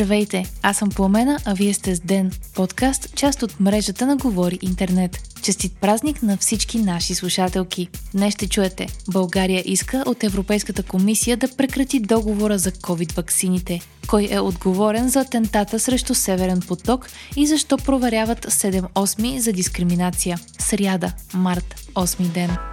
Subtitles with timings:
[0.00, 4.58] Здравейте, аз съм Пламена, а вие сте с Ден, подкаст, част от мрежата на Говори
[4.62, 5.18] Интернет.
[5.42, 7.88] Честит празник на всички наши слушателки.
[8.14, 8.86] Днес ще чуете.
[9.12, 13.80] България иска от Европейската комисия да прекрати договора за COVID-ваксините.
[14.08, 20.38] Кой е отговорен за атентата срещу Северен поток и защо проверяват 7-8 за дискриминация?
[20.58, 22.69] Сряда, март, 8 ден.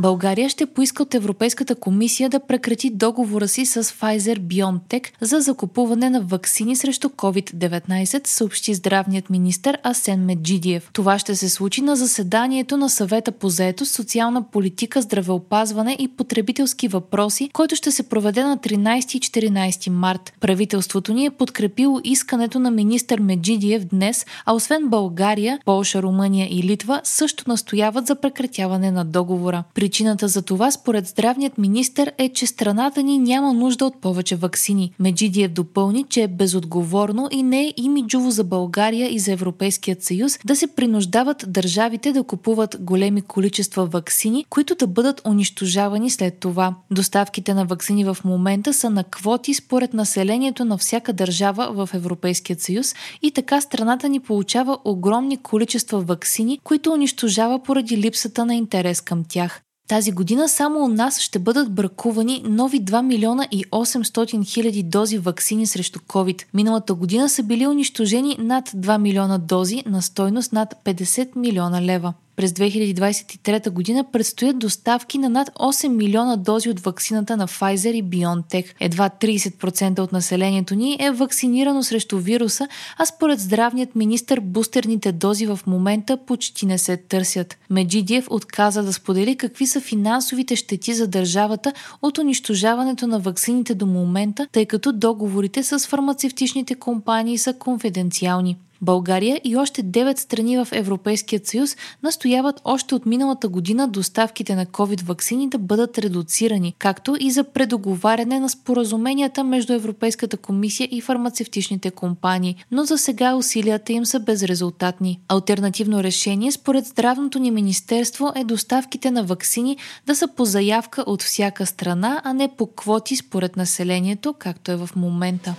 [0.00, 6.10] България ще поиска от Европейската комисия да прекрати договора си с Pfizer BioNTech за закупуване
[6.10, 10.90] на вакцини срещу COVID-19, съобщи здравният министр Асен Меджидиев.
[10.92, 16.88] Това ще се случи на заседанието на съвета по заето, социална политика, здравеопазване и потребителски
[16.88, 20.32] въпроси, който ще се проведе на 13 и 14 март.
[20.40, 26.62] Правителството ни е подкрепило искането на министър Меджидиев днес, а освен България, Полша, Румъния и
[26.62, 29.64] Литва също настояват за прекратяване на договора.
[29.74, 34.36] При Причината за това, според здравният министр, е, че страната ни няма нужда от повече
[34.36, 34.92] вакцини.
[34.98, 40.38] Меджидиев допълни, че е безотговорно и не е имиджово за България и за Европейският съюз
[40.44, 46.74] да се принуждават държавите да купуват големи количества вакцини, които да бъдат унищожавани след това.
[46.90, 52.60] Доставките на вакцини в момента са на квоти според населението на всяка държава в Европейският
[52.60, 59.00] съюз и така страната ни получава огромни количества вакцини, които унищожава поради липсата на интерес
[59.00, 59.62] към тях.
[59.88, 65.18] Тази година само у нас ще бъдат бракувани нови 2 милиона и 800 хиляди дози
[65.18, 66.44] вакцини срещу COVID.
[66.54, 72.14] Миналата година са били унищожени над 2 милиона дози на стойност над 50 милиона лева.
[72.38, 78.04] През 2023 година предстоят доставки на над 8 милиона дози от вакцината на Pfizer и
[78.04, 78.66] BioNTech.
[78.80, 85.46] Едва 30% от населението ни е вакцинирано срещу вируса, а според здравният министр бустерните дози
[85.46, 87.58] в момента почти не се търсят.
[87.70, 93.86] Меджидиев отказа да сподели какви са финансовите щети за държавата от унищожаването на вакцините до
[93.86, 98.56] момента, тъй като договорите с фармацевтичните компании са конфиденциални.
[98.82, 104.66] България и още 9 страни в Европейският съюз настояват още от миналата година доставките на
[104.66, 111.00] COVID вакцини да бъдат редуцирани, както и за предоговаряне на споразуменията между Европейската комисия и
[111.00, 115.20] фармацевтичните компании, но за сега усилията им са безрезултатни.
[115.28, 121.22] Альтернативно решение според здравното ни министерство е доставките на вакцини да са по заявка от
[121.22, 125.54] всяка страна, а не по квоти според населението, както е в момента.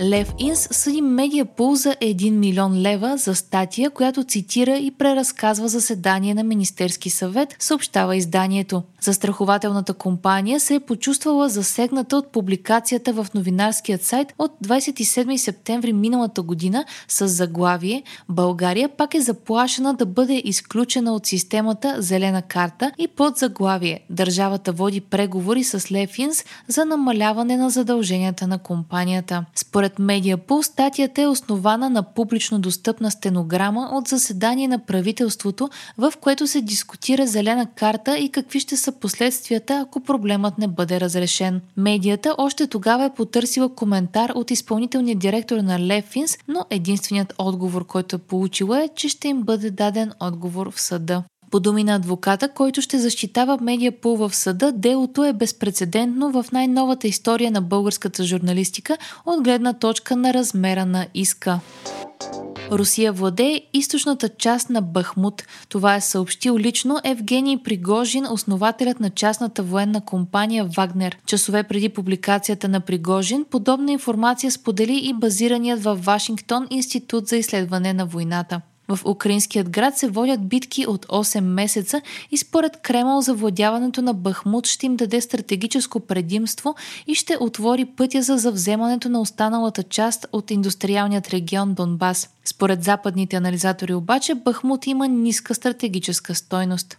[0.00, 6.34] Лев Инс съди Медиапул за 1 милион лева за статия, която цитира и преразказва заседание
[6.34, 8.82] на Министерски съвет, съобщава изданието.
[9.06, 16.42] Застрахователната компания се е почувствала засегната от публикацията в новинарският сайт от 27 септември миналата
[16.42, 23.08] година с заглавие България пак е заплашена да бъде изключена от системата Зелена карта и
[23.08, 29.44] под заглавие Държавата води преговори с Лефинс за намаляване на задълженията на компанията.
[29.54, 35.68] Според Медиапул статията е основана на публично достъпна стенограма от заседание на правителството,
[35.98, 41.00] в което се дискутира Зелена карта и какви ще са последствията, ако проблемът не бъде
[41.00, 41.60] разрешен.
[41.76, 48.16] Медията още тогава е потърсила коментар от изпълнителния директор на Лефинс, но единственият отговор, който
[48.16, 51.22] е получила е, че ще им бъде даден отговор в съда.
[51.50, 57.08] По думи на адвоката, който ще защитава Медиапул в съда, делото е безпредседентно в най-новата
[57.08, 58.96] история на българската журналистика
[59.26, 61.60] от гледна точка на размера на иска.
[62.72, 65.42] Русия владее източната част на Бахмут.
[65.68, 71.18] Това е съобщил лично Евгений Пригожин, основателят на частната военна компания Вагнер.
[71.26, 77.92] Часове преди публикацията на Пригожин, подобна информация сподели и базираният в Вашингтон Институт за изследване
[77.92, 78.60] на войната.
[78.88, 84.66] В украинският град се водят битки от 8 месеца и според Кремъл завладяването на Бахмут
[84.66, 86.74] ще им даде стратегическо предимство
[87.06, 92.28] и ще отвори пътя за завземането на останалата част от индустриалният регион Донбас.
[92.44, 96.98] Според западните анализатори обаче Бахмут има ниска стратегическа стойност.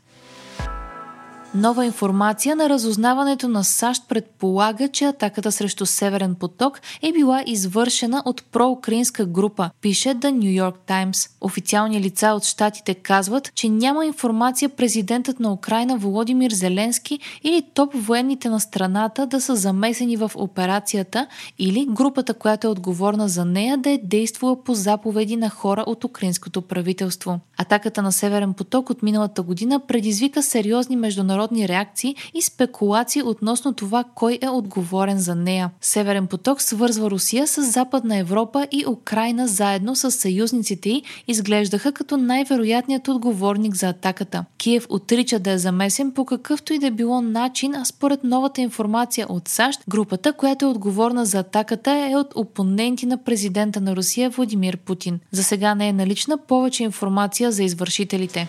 [1.57, 8.23] Нова информация на разузнаването на САЩ предполага, че атаката срещу Северен поток е била извършена
[8.25, 11.31] от проукраинска група, пише The New York Times.
[11.41, 17.93] Официални лица от щатите казват, че няма информация президентът на Украина Володимир Зеленски или топ
[17.95, 21.27] военните на страната да са замесени в операцията
[21.59, 26.03] или групата, която е отговорна за нея да е действала по заповеди на хора от
[26.03, 27.39] украинското правителство.
[27.57, 33.73] Атаката на Северен поток от миналата година предизвика сериозни международни международни реакции и спекулации относно
[33.73, 35.69] това кой е отговорен за нея.
[35.81, 42.17] Северен поток свързва Русия с Западна Европа и Украина заедно с съюзниците й изглеждаха като
[42.17, 44.45] най-вероятният отговорник за атаката.
[44.57, 49.25] Киев отрича да е замесен по какъвто и да било начин, а според новата информация
[49.29, 54.29] от САЩ, групата, която е отговорна за атаката е от опоненти на президента на Русия
[54.29, 55.19] Владимир Путин.
[55.31, 58.47] За сега не е налична повече информация за извършителите.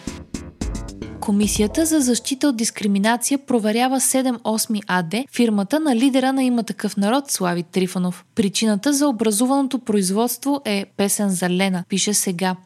[1.29, 7.31] Комисията за защита от дискриминация проверява 78 АД, фирмата на лидера на има такъв народ
[7.31, 8.25] Слави Трифонов.
[8.35, 12.57] Причината за образуваното производство е песен за Лена, пише сега.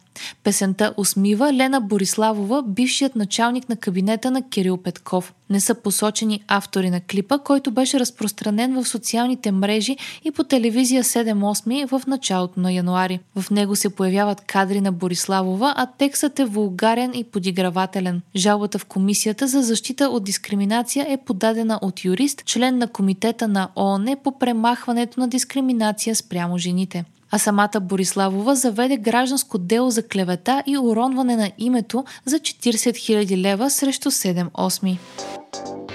[0.44, 5.34] Песента усмива Лена Бориславова, бившият началник на кабинета на Кирил Петков.
[5.50, 11.04] Не са посочени автори на клипа, който беше разпространен в социалните мрежи и по телевизия
[11.04, 13.20] 7-8 в началото на януари.
[13.36, 18.22] В него се появяват кадри на Бориславова, а текстът е вулгарен и подигравателен.
[18.36, 23.68] Жалбата в Комисията за защита от дискриминация е подадена от юрист, член на Комитета на
[23.76, 30.62] ООН по премахването на дискриминация спрямо жените а самата Бориславова заведе гражданско дело за клевета
[30.66, 34.98] и уронване на името за 40 000 лева срещу 7-8.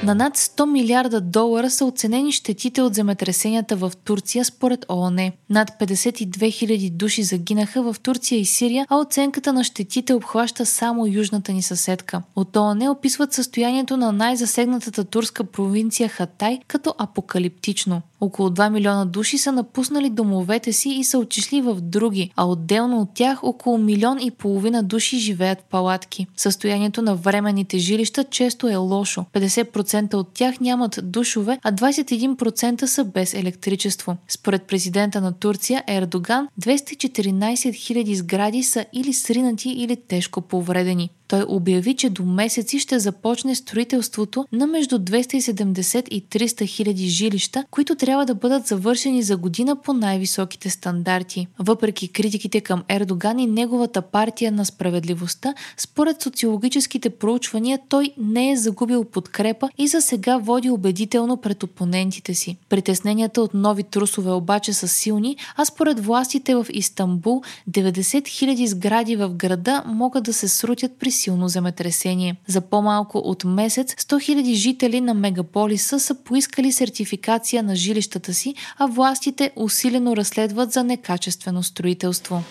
[0.03, 5.31] На над 100 милиарда долара са оценени щетите от земетресенията в Турция според ООН.
[5.49, 11.07] Над 52 000 души загинаха в Турция и Сирия, а оценката на щетите обхваща само
[11.07, 12.21] южната ни съседка.
[12.35, 18.01] От ООН описват състоянието на най-засегнатата турска провинция Хатай като апокалиптично.
[18.21, 23.01] Около 2 милиона души са напуснали домовете си и са отишли в други, а отделно
[23.01, 26.27] от тях около милион и половина души живеят в палатки.
[26.37, 29.25] Състоянието на временните жилища често е лошо.
[29.33, 34.17] 50% от тях нямат душове, а 21% са без електричество.
[34.27, 41.09] Според президента на Турция Ердоган, 214 000 сгради са или сринати или тежко повредени.
[41.27, 47.65] Той обяви, че до месеци ще започне строителството на между 270 и 300 хиляди жилища,
[47.71, 51.47] които трябва да бъдат завършени за година по най-високите стандарти.
[51.59, 58.57] Въпреки критиките към Ердоган и неговата партия на справедливостта, според социологическите проучвания той не е
[58.57, 62.57] загубил подкрепа и за сега води убедително пред опонентите си.
[62.69, 67.41] Притесненията от нови трусове обаче са силни, а според властите в Истанбул
[67.71, 72.35] 90 000 сгради в града могат да се срутят при силно земетресение.
[72.47, 78.55] За по-малко от месец 100 000 жители на мегаполиса са поискали сертификация на жилищата си,
[78.77, 82.43] а властите усилено разследват за некачествено строителство.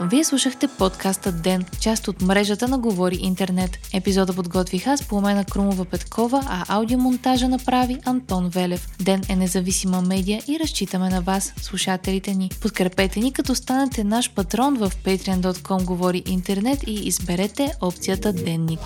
[0.00, 3.70] Вие слушахте подкаста Ден, част от мрежата на Говори Интернет.
[3.94, 8.88] Епизода подготвих аз, Пламена Крумова Петкова, а аудиомонтажа направи Антон Велев.
[9.00, 12.50] Ден е независима медия и разчитаме на вас, слушателите ни.
[12.62, 18.80] Подкрепете ни, като станете наш патрон в patreon.com Говори Интернет и изберете опцията Денник.